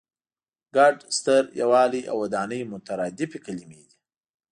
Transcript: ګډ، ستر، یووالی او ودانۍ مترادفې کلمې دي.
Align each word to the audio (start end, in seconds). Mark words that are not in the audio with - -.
ګډ، 0.75 0.95
ستر، 1.17 1.43
یووالی 1.59 2.01
او 2.11 2.15
ودانۍ 2.23 2.61
مترادفې 2.73 3.39
کلمې 3.45 3.79
دي. 3.87 3.95